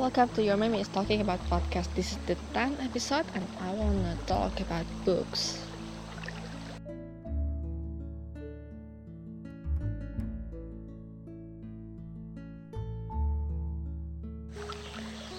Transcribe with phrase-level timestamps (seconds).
[0.00, 1.92] welcome to Your Mom is Talking About Podcast.
[1.92, 5.60] This is the 10th episode and I wanna talk about books.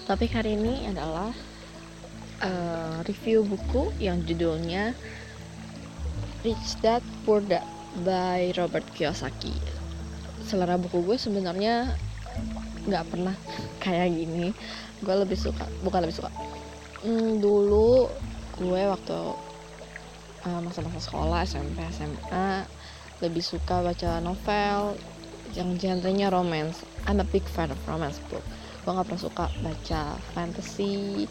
[0.06, 1.34] Topik hari ini adalah
[2.46, 4.94] uh, review buku yang judulnya
[6.46, 7.66] Rich Dad Poor Dad
[8.06, 9.58] by Robert Kiyosaki.
[10.46, 11.98] Selera buku gue sebenarnya
[12.86, 13.36] nggak pernah
[13.82, 14.54] kayak gini.
[15.02, 16.30] Gue lebih suka, bukan lebih suka.
[17.02, 18.10] Hmm, dulu
[18.60, 19.18] gue waktu
[20.46, 22.68] uh, masa-masa sekolah SMP SMA
[23.22, 24.98] lebih suka baca novel
[25.54, 26.86] yang genrenya romance.
[27.06, 28.44] I'm a big fan of romance book.
[28.82, 31.26] Gue nggak pernah suka baca fantasy,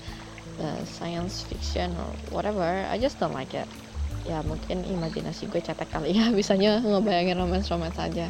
[0.60, 2.86] uh, science fiction or whatever.
[2.88, 3.68] I just don't like it
[4.22, 8.30] ya mungkin imajinasi gue cetek kali ya bisanya ngebayangin romance romance aja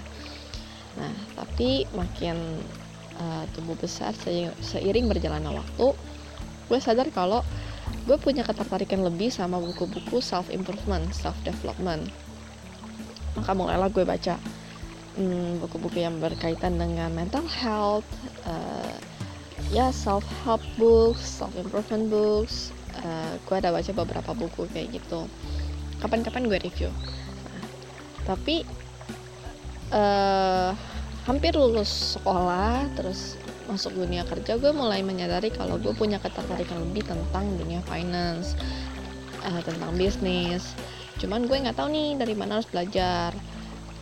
[0.96, 2.64] nah tapi makin
[3.22, 5.88] uh, tumbuh besar seiring berjalannya waktu
[6.72, 7.46] gue sadar kalau
[8.10, 12.10] gue punya ketertarikan lebih sama buku-buku self improvement self development
[13.38, 14.42] maka mulailah gue baca
[15.16, 18.08] hmm, buku-buku hmm, yang berkaitan dengan mental health
[18.50, 18.98] uh,
[19.70, 22.76] ya self help books self improvement books.
[22.92, 25.24] Uh, gue ada baca beberapa buku kayak gitu.
[26.04, 26.92] Kapan-kapan gue review.
[27.48, 27.64] Nah,
[28.28, 28.68] tapi
[29.96, 30.76] uh,
[31.26, 33.38] hampir lulus sekolah terus
[33.70, 38.58] masuk dunia kerja gue mulai menyadari kalau gue punya ketertarikan lebih tentang dunia finance
[39.46, 40.74] uh, tentang bisnis.
[41.22, 43.32] Cuman gue nggak tahu nih dari mana harus belajar.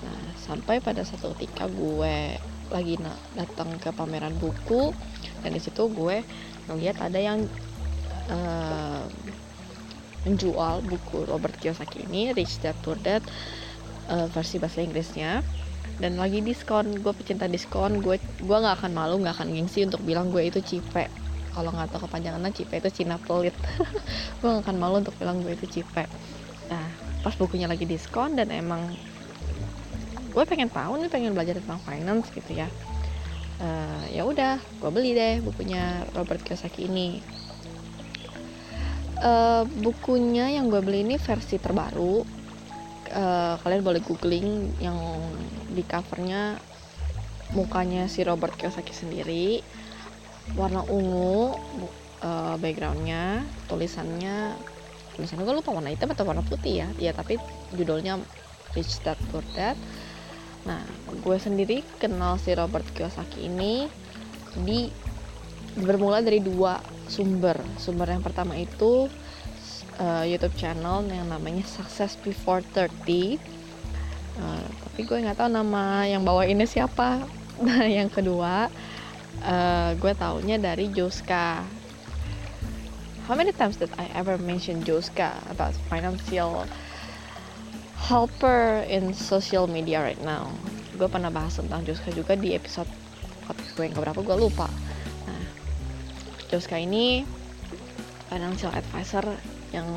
[0.02, 2.96] Nah sampai pada satu ketika gue lagi
[3.34, 4.94] datang ke pameran buku
[5.42, 6.22] dan di situ gue
[6.70, 7.50] ngeliat ada yang
[8.30, 9.04] uh,
[10.24, 13.26] menjual buku Robert Kiyosaki ini Rich Dad Poor Dad
[14.14, 15.42] uh, versi bahasa Inggrisnya
[16.00, 20.00] dan lagi diskon gue pecinta diskon gue gue nggak akan malu nggak akan gengsi untuk
[20.02, 21.12] bilang gue itu cipe.
[21.52, 23.52] Kalau nggak tahu kepanjangannya cipe itu Cina pelit.
[24.40, 26.06] Gue nggak akan malu untuk bilang gue itu cipe.
[26.72, 26.88] Nah
[27.20, 28.96] pas bukunya lagi diskon dan emang
[30.30, 32.70] gue pengen tahu nih pengen belajar tentang finance gitu ya.
[33.60, 37.20] Uh, ya udah gue beli deh bukunya Robert Kiyosaki ini.
[39.20, 42.39] Uh, bukunya yang gue beli ini versi terbaru
[43.14, 44.98] uh, kalian boleh googling yang
[45.70, 46.58] di covernya
[47.54, 49.66] mukanya si Robert Kiyosaki sendiri
[50.54, 51.58] warna ungu
[52.22, 54.58] uh, backgroundnya tulisannya
[55.14, 56.88] tulisannya gue lupa warna hitam atau warna putih ya.
[56.96, 57.36] Ya tapi
[57.76, 58.22] judulnya
[58.74, 59.76] Rich Dad Poor Dad.
[60.64, 63.92] Nah gue sendiri kenal si Robert Kiyosaki ini
[64.64, 64.88] di
[65.76, 66.80] bermula dari dua
[67.12, 67.60] sumber.
[67.78, 69.12] Sumber yang pertama itu
[70.00, 73.36] uh, YouTube channel yang namanya Success Before 30 uh,
[74.40, 77.20] eh, tapi gue nggak tahu nama yang bawa ini siapa.
[77.60, 78.72] Nah yang kedua
[79.44, 81.60] uh, gue taunya dari Joska.
[83.28, 86.64] How many times did I ever mention Joska about financial
[88.00, 90.48] helper in social media right now?
[90.96, 92.88] Gue pernah bahas tentang Joska juga di episode
[93.44, 94.72] podcast gue yang keberapa gue lupa.
[96.50, 97.22] Joska ini
[98.26, 99.22] financial advisor
[99.72, 99.88] yang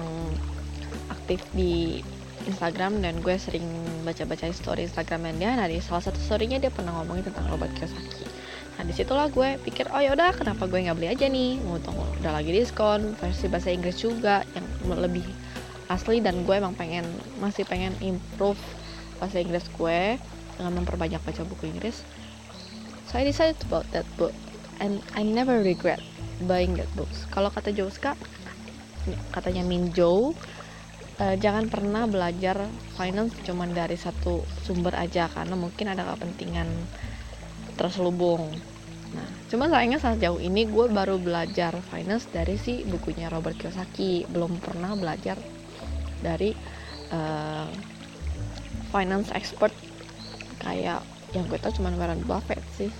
[1.08, 2.02] aktif di
[2.42, 3.64] Instagram dan gue sering
[4.02, 5.54] baca-baca story Instagram dia.
[5.54, 8.26] Nah di salah satu storynya dia pernah ngomongin tentang Robert Kiyosaki.
[8.78, 11.62] Nah di situlah gue pikir oh yaudah kenapa gue nggak beli aja nih?
[11.62, 14.66] Tunggu udah lagi diskon versi bahasa Inggris juga yang
[14.98, 15.24] lebih
[15.86, 17.06] asli dan gue emang pengen
[17.38, 18.58] masih pengen improve
[19.22, 20.18] bahasa Inggris gue
[20.58, 22.02] dengan memperbanyak baca buku Inggris.
[23.06, 24.34] So I decided about that book
[24.82, 26.02] and I never regret
[26.42, 28.18] buying that books kalau kata Joska
[29.34, 30.32] katanya Minjo
[31.18, 36.68] uh, jangan pernah belajar finance cuma dari satu sumber aja karena mungkin ada kepentingan
[37.76, 38.52] terselubung.
[39.12, 44.28] Nah cuma sayangnya saat jauh ini gue baru belajar finance dari si bukunya Robert Kiyosaki.
[44.30, 45.36] Belum pernah belajar
[46.22, 46.54] dari
[47.10, 47.68] uh,
[48.94, 49.74] finance expert
[50.62, 52.92] kayak yang gue tau cuma Warren Buffett sih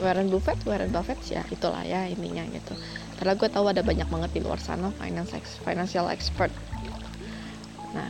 [0.00, 2.74] Warren Buffett Warren Buffett ya itulah ya intinya gitu.
[3.20, 6.50] Karena gue tahu ada banyak banget di luar sana finance financial expert.
[7.92, 8.08] Nah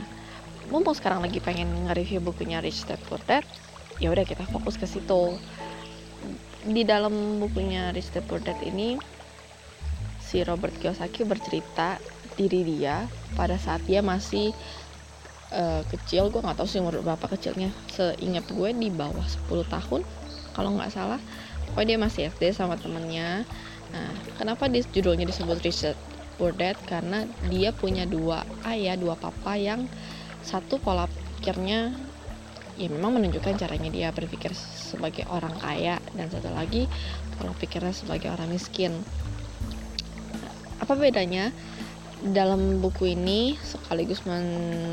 [0.71, 3.43] mumpung sekarang lagi pengen nge-review bukunya Rich Dad Poor Dad.
[3.99, 5.35] Ya udah kita fokus ke situ.
[6.63, 8.95] Di dalam bukunya Rich Dad Poor Dad ini
[10.23, 11.99] si Robert Kiyosaki bercerita
[12.39, 13.03] diri dia
[13.35, 14.55] pada saat dia masih
[15.51, 16.31] uh, kecil.
[16.31, 17.67] Gue nggak tahu sih umur berapa kecilnya.
[17.91, 20.01] Seingat gue di bawah 10 tahun
[20.55, 21.19] kalau nggak salah
[21.71, 23.47] pokoknya dia masih SD sama temennya.
[23.95, 25.97] Nah kenapa di, judulnya disebut Richard
[26.57, 29.85] Dad karena dia punya dua ayah dua papa yang
[30.41, 31.05] satu pola
[31.37, 31.93] pikirnya
[32.81, 36.89] ya memang menunjukkan caranya dia berpikir sebagai orang kaya dan satu lagi
[37.37, 38.91] kalau pikirnya sebagai orang miskin.
[40.81, 41.53] Apa bedanya?
[42.21, 44.21] Dalam buku ini sekaligus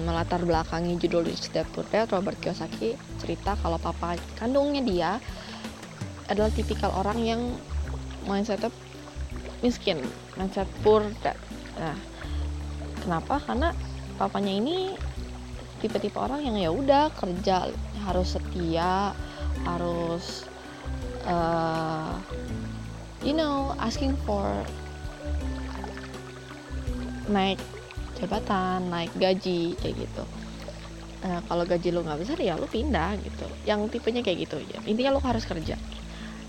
[0.05, 5.11] melatar belakangi judul Rich Dad Poor Dad Robert Kiyosaki cerita kalau papa kandungnya dia
[6.29, 7.41] adalah tipikal orang yang
[8.29, 8.71] mindsetnya
[9.65, 10.05] miskin
[10.37, 11.37] mindset poor dad
[11.81, 11.97] nah
[13.09, 13.41] kenapa?
[13.41, 13.73] Karena
[14.21, 14.93] papanya ini
[15.81, 17.73] tipe-tipe orang yang ya udah kerja
[18.05, 19.17] harus setia
[19.65, 20.45] harus
[21.25, 22.21] uh,
[23.25, 24.45] you know asking for
[27.33, 27.57] naik
[28.21, 30.25] jabatan naik gaji kayak gitu.
[31.19, 33.49] Uh, kalau gaji lo nggak besar ya lo pindah gitu.
[33.65, 35.81] Yang tipenya kayak gitu ya intinya lo harus kerja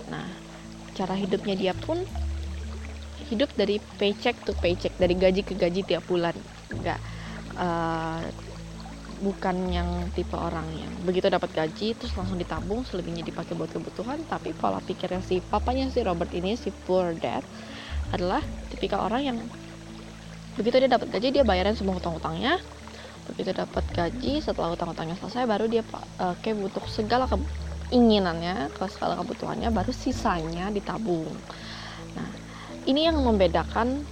[0.09, 0.25] nah
[0.97, 2.01] cara hidupnya dia pun
[3.29, 6.33] hidup dari paycheck to paycheck dari gaji ke gaji tiap bulan.
[6.73, 6.99] Nggak
[7.55, 8.25] uh,
[9.19, 14.23] bukan yang tipe orang yang begitu dapat gaji terus langsung ditabung selebihnya dipakai buat kebutuhan
[14.31, 17.43] tapi pola pikirnya si papanya si Robert ini si poor dad
[18.15, 18.39] adalah
[18.71, 19.37] tipikal orang yang
[20.55, 22.59] begitu dia dapat gaji dia bayarin semua hutang-hutangnya.
[23.29, 25.85] Begitu dapat gaji setelah hutang-hutangnya selesai baru dia
[26.17, 27.29] uh, kayak segala
[27.89, 31.33] keinginannya ke segala kebutuhannya baru sisanya ditabung.
[32.13, 32.29] Nah
[32.85, 34.05] ini yang membedakan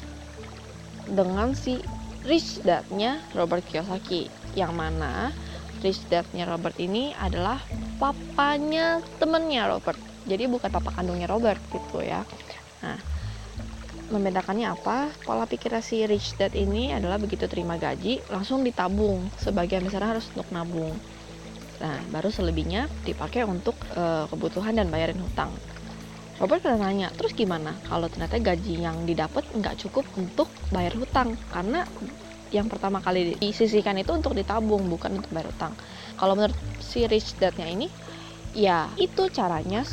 [1.05, 1.79] dengan si
[2.25, 4.27] rich dadnya Robert Kiyosaki
[4.57, 5.29] yang mana
[5.85, 7.61] rich dadnya Robert ini adalah
[8.01, 10.01] papanya temennya Robert.
[10.25, 12.25] Jadi bukan papa kandungnya Robert gitu ya.
[12.81, 12.97] Nah
[14.09, 15.13] membedakannya apa?
[15.21, 19.29] Pola pikir si rich dad ini adalah begitu terima gaji langsung ditabung.
[19.37, 20.97] Sebagian besar harus untuk nabung
[21.77, 25.53] nah baru selebihnya dipakai untuk uh, kebutuhan dan bayarin hutang.
[26.37, 31.33] Robert pernah nanya terus gimana kalau ternyata gaji yang didapat nggak cukup untuk bayar hutang?
[31.49, 31.81] Karena
[32.53, 35.73] yang pertama kali disisihkan itu untuk ditabung bukan untuk bayar hutang.
[36.15, 37.89] Kalau menurut si rich dadnya ini
[38.55, 39.83] ya itu caranya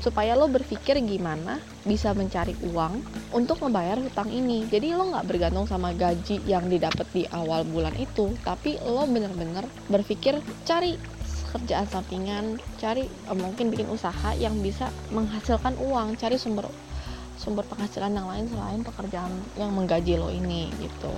[0.00, 3.02] supaya lo berpikir gimana bisa mencari uang
[3.32, 4.68] untuk membayar hutang ini.
[4.68, 9.64] Jadi lo nggak bergantung sama gaji yang didapat di awal bulan itu tapi lo bener-bener
[9.88, 11.15] berpikir cari
[11.52, 16.66] kerjaan sampingan cari eh, mungkin bikin usaha yang bisa menghasilkan uang cari sumber
[17.36, 21.12] sumber penghasilan yang lain selain pekerjaan yang menggaji lo ini gitu.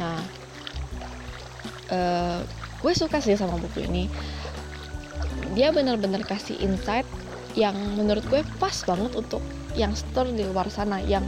[0.00, 0.16] Nah
[1.92, 2.40] uh,
[2.80, 4.08] gue suka sih sama buku ini.
[5.52, 7.04] Dia bener-bener kasih insight
[7.52, 9.44] yang menurut gue pas banget untuk
[9.76, 11.24] youngster di luar sana yang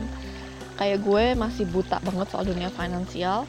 [0.81, 3.45] kayak gue masih buta banget soal dunia finansial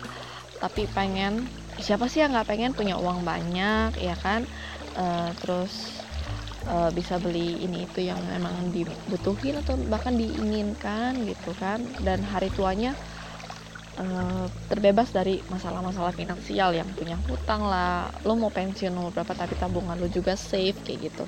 [0.60, 1.48] tapi pengen
[1.80, 4.46] siapa sih yang nggak pengen punya uang banyak ya kan?
[4.94, 6.04] Uh, terus
[6.68, 11.80] uh, bisa beli ini itu yang emang dibutuhin atau bahkan diinginkan gitu kan.
[12.04, 12.94] Dan hari tuanya
[13.98, 18.12] uh, terbebas dari masalah-masalah finansial yang punya hutang lah.
[18.28, 21.26] Lo mau pensiun nomor berapa tapi tabungan lo juga safe kayak gitu.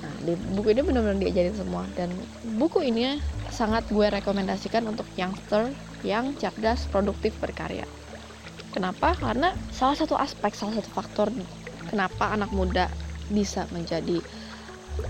[0.00, 1.84] Nah, di buku ini benar-benar diajarin semua.
[1.92, 2.08] Dan
[2.56, 3.20] buku ini
[3.52, 7.84] sangat gue rekomendasikan untuk youngster yang cerdas, produktif, berkarya.
[8.70, 9.18] Kenapa?
[9.18, 11.34] Karena salah satu aspek, salah satu faktor
[11.90, 12.90] kenapa anak muda
[13.30, 14.22] bisa menjadi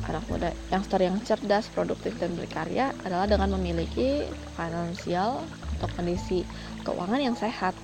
[0.07, 6.49] anak muda youngster yang cerdas, produktif dan berkarya adalah dengan memiliki finansial atau kondisi
[6.85, 7.77] keuangan yang sehat.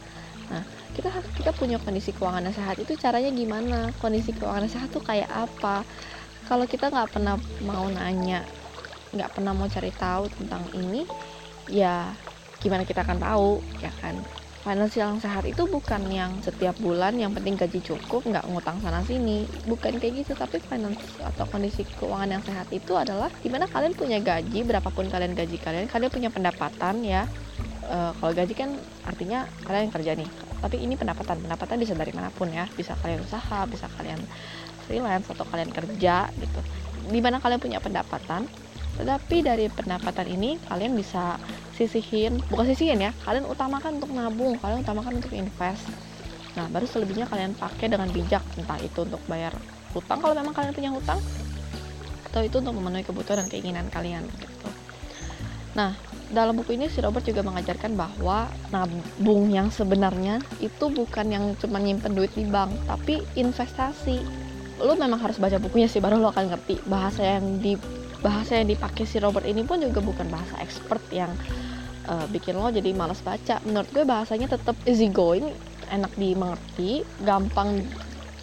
[0.47, 0.63] Nah,
[0.95, 3.91] kita kita punya kondisi keuangan yang sehat itu caranya gimana?
[3.99, 5.85] Kondisi keuangan yang sehat tuh kayak apa?
[6.47, 8.47] kalau kita nggak pernah mau nanya
[9.11, 11.05] nggak pernah mau cari tahu tentang ini
[11.67, 12.15] ya
[12.63, 13.51] gimana kita akan tahu
[13.83, 14.23] ya kan
[14.67, 19.07] finansial yang sehat itu bukan yang setiap bulan yang penting gaji cukup nggak ngutang sana
[19.07, 19.47] sini.
[19.63, 23.95] Bukan kayak gitu tapi finance atau kondisi keuangan yang sehat itu adalah di mana kalian
[23.95, 27.31] punya gaji berapapun kalian gaji kalian kalian punya pendapatan ya.
[27.87, 30.35] E, kalau gaji kan artinya kalian kerja nih.
[30.59, 32.67] Tapi ini pendapatan pendapatan bisa dari mana pun ya.
[32.75, 34.27] Bisa kalian usaha bisa kalian
[34.83, 36.61] freelance atau kalian kerja gitu.
[37.07, 38.51] Di mana kalian punya pendapatan
[38.97, 41.37] tetapi dari pendapatan ini kalian bisa
[41.77, 45.85] sisihin bukan sisihin ya kalian utamakan untuk nabung kalian utamakan untuk invest.
[46.57, 49.53] Nah baru selebihnya kalian pakai dengan bijak entah itu untuk bayar
[49.93, 51.21] hutang kalau memang kalian punya hutang
[52.33, 54.69] atau itu untuk memenuhi kebutuhan dan keinginan kalian gitu.
[55.77, 55.93] Nah
[56.27, 61.79] dalam buku ini si Robert juga mengajarkan bahwa nabung yang sebenarnya itu bukan yang cuma
[61.79, 64.25] nyimpen duit di bank tapi investasi.
[64.77, 67.77] Lo memang harus baca bukunya sih baru lo akan ngerti bahasa yang di
[68.25, 71.33] bahasa yang dipakai si Robert ini pun juga bukan bahasa expert yang
[72.09, 75.53] uh, bikin lo jadi malas baca menurut gue bahasanya tetap easy going
[75.91, 77.85] enak dimengerti gampang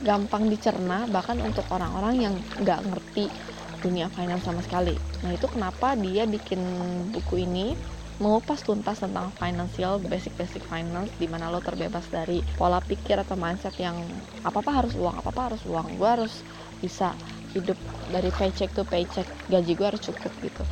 [0.04, 3.32] gampang dicerna bahkan untuk orang-orang yang nggak ngerti
[3.84, 6.60] dunia finance sama sekali nah itu kenapa dia bikin
[7.12, 7.76] buku ini
[8.22, 13.74] mengupas tuntas tentang financial basic-basic finance di mana lo terbebas dari pola pikir atau mindset
[13.82, 13.98] yang
[14.46, 15.98] apa-apa harus uang, apa-apa harus uang.
[15.98, 16.46] Gue harus
[16.78, 17.18] bisa
[17.54, 17.78] hidup
[18.10, 20.64] dari paycheck to paycheck, gaji gue harus cukup gitu.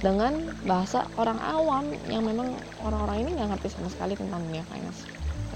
[0.00, 5.04] Dengan bahasa orang awam yang memang orang-orang ini nggak ngerti sama sekali tentang dunia finance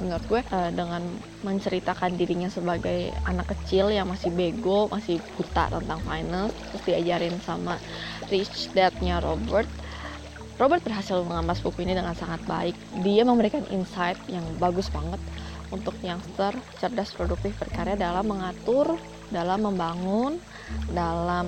[0.02, 1.02] menurut gue uh, dengan
[1.46, 7.78] menceritakan dirinya sebagai anak kecil yang masih bego masih buta tentang finance terus diajarin sama
[8.26, 9.70] rich dadnya Robert
[10.58, 12.74] Robert berhasil mengemas buku ini dengan sangat baik
[13.06, 15.18] dia memberikan insight yang bagus banget
[15.70, 18.98] untuk youngster cerdas produktif berkarya dalam mengatur
[19.32, 20.40] dalam membangun
[20.90, 21.46] dalam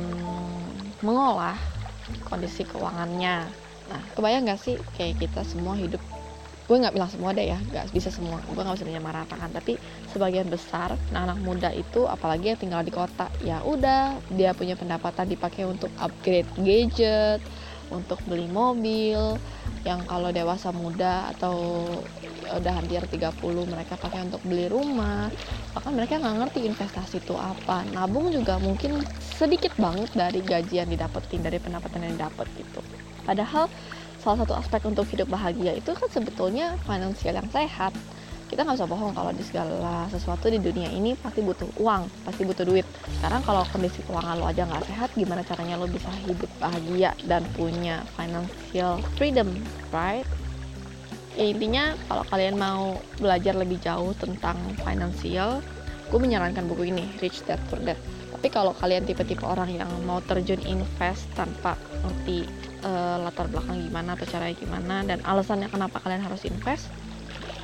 [1.04, 1.56] mengolah
[2.28, 3.48] kondisi keuangannya.
[3.86, 6.00] Nah kebayang gak sih kayak kita semua hidup?
[6.66, 8.42] Gue nggak bilang semua deh ya nggak bisa semua.
[8.42, 9.78] Gue nggak bisa menyamaratakan tapi
[10.10, 15.30] sebagian besar anak-anak muda itu apalagi yang tinggal di kota ya udah dia punya pendapatan
[15.30, 17.38] dipakai untuk upgrade gadget
[17.94, 19.38] untuk beli mobil.
[19.86, 21.54] Yang kalau dewasa muda atau
[22.54, 25.32] udah hampir 30 mereka pakai untuk beli rumah.
[25.74, 27.82] Bahkan mereka nggak ngerti investasi itu apa.
[27.90, 32.80] Nabung juga mungkin sedikit banget dari gaji yang didapetin dari pendapatan yang didapat gitu.
[33.26, 33.66] Padahal
[34.22, 37.90] salah satu aspek untuk hidup bahagia itu kan sebetulnya finansial yang sehat.
[38.46, 42.46] Kita nggak usah bohong kalau di segala sesuatu di dunia ini pasti butuh uang pasti
[42.46, 42.86] butuh duit.
[43.18, 47.42] Sekarang kalau kondisi keuangan lo aja nggak sehat gimana caranya lo bisa hidup bahagia dan
[47.58, 49.50] punya financial freedom
[49.90, 50.45] right
[51.36, 55.60] ya intinya kalau kalian mau belajar lebih jauh tentang financial
[56.06, 57.98] gue menyarankan buku ini Rich Dad Poor Dad.
[58.30, 61.74] Tapi kalau kalian tipe-tipe orang yang mau terjun invest tanpa
[62.04, 62.46] ngerti
[62.86, 66.86] uh, latar belakang gimana atau caranya gimana dan alasannya kenapa kalian harus invest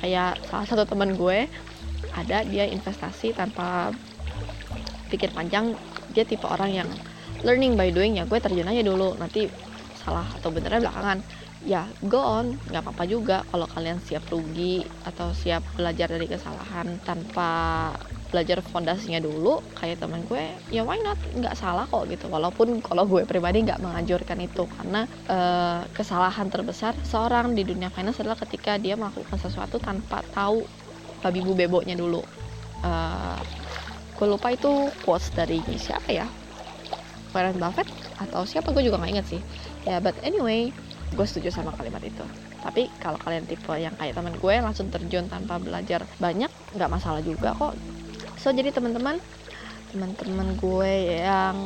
[0.03, 1.47] kayak salah satu teman gue
[2.13, 3.95] ada dia investasi tanpa
[5.07, 5.71] pikir panjang
[6.11, 6.89] dia tipe orang yang
[7.47, 9.47] learning by doing ya gue terjun aja dulu nanti
[10.03, 11.23] salah atau benernya belakangan
[11.63, 12.59] ya go on.
[12.69, 17.49] Nggak apa-apa juga kalau kalian siap rugi atau siap belajar dari kesalahan tanpa
[18.29, 19.63] belajar fondasinya dulu.
[19.79, 21.17] Kayak teman gue ya why not?
[21.33, 22.27] Nggak salah kok gitu.
[22.27, 24.67] Walaupun kalau gue pribadi nggak menganjurkan itu.
[24.67, 30.67] Karena uh, kesalahan terbesar seorang di dunia finance adalah ketika dia melakukan sesuatu tanpa tahu
[31.23, 32.21] babi bu bebonya dulu.
[32.83, 33.39] Uh,
[34.19, 36.27] gue lupa itu quotes dari siapa ya?
[37.33, 37.89] Warren Buffett
[38.21, 38.69] atau siapa?
[38.69, 39.41] Gue juga nggak inget sih.
[39.83, 40.69] Ya but anyway
[41.13, 42.25] gue setuju sama kalimat itu.
[42.59, 47.21] Tapi kalau kalian tipe yang kayak teman gue langsung terjun tanpa belajar banyak nggak masalah
[47.21, 47.77] juga kok.
[48.37, 49.21] So jadi teman-teman
[49.93, 51.57] teman-teman gue yang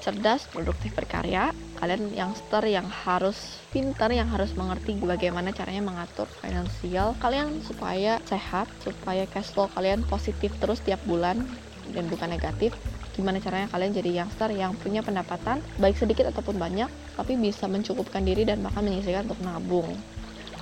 [0.00, 7.12] cerdas produktif berkarya kalian youngster yang harus pintar yang harus mengerti bagaimana caranya mengatur finansial
[7.20, 11.44] kalian supaya sehat supaya cash flow kalian positif terus tiap bulan
[11.92, 12.72] dan bukan negatif
[13.14, 18.26] gimana caranya kalian jadi youngster yang punya pendapatan baik sedikit ataupun banyak tapi bisa mencukupkan
[18.26, 19.94] diri dan bahkan menyisihkan untuk nabung.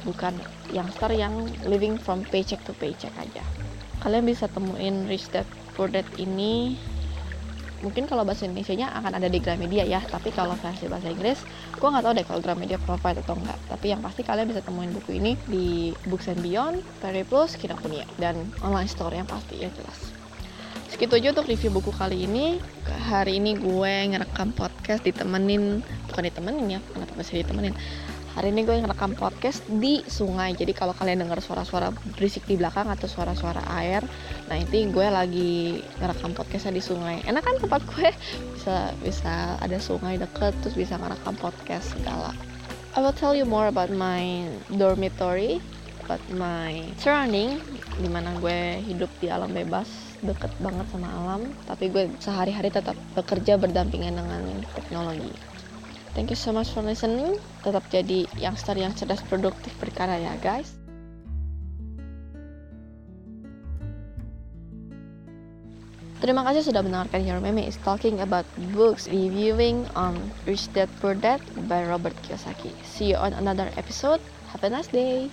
[0.04, 0.36] Bukan
[0.68, 3.40] youngster yang living from paycheck to paycheck aja.
[4.04, 6.76] Kalian bisa temuin rich dad Product ini.
[7.80, 11.42] Mungkin kalau bahasa Indonesia nya akan ada di Gramedia ya tapi kalau versi bahasa Inggris
[11.74, 14.94] gue nggak tahu deh kalau Gramedia provide atau enggak tapi yang pasti kalian bisa temuin
[14.94, 19.70] buku ini di Books and Beyond, Perry Plus, Kinokuniya dan online store yang pasti ya
[19.74, 20.21] jelas
[20.92, 22.60] segitu aja untuk review buku kali ini
[23.08, 25.80] hari ini gue ngerekam podcast ditemenin
[26.12, 27.72] bukan ditemenin ya kenapa bisa ditemenin
[28.32, 30.56] Hari ini gue ngerekam podcast di sungai.
[30.56, 34.00] Jadi kalau kalian dengar suara-suara berisik di belakang atau suara-suara air,
[34.48, 37.20] nah ini gue lagi ngerekam podcastnya di sungai.
[37.28, 38.08] Enak kan tempat gue
[38.56, 42.32] bisa bisa ada sungai deket terus bisa ngerekam podcast segala.
[42.96, 44.48] I will tell you more about my
[44.80, 45.60] dormitory,
[46.02, 47.62] about my surrounding,
[47.98, 49.86] di mana gue hidup di alam bebas
[50.22, 54.42] deket banget sama alam tapi gue sehari-hari tetap bekerja berdampingan dengan
[54.78, 55.34] teknologi
[56.12, 57.40] Thank you so much for listening.
[57.64, 60.76] Tetap jadi youngster yang cerdas produktif berkarya ya guys.
[66.20, 68.44] Terima kasih sudah mendengarkan Your Meme is talking about
[68.76, 72.76] books reviewing on Rich Dad Poor Dad by Robert Kiyosaki.
[72.84, 74.20] See you on another episode.
[74.52, 75.32] Have a nice day.